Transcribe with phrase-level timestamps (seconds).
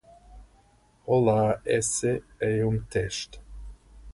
[1.05, 3.39] Olá, esse é um teste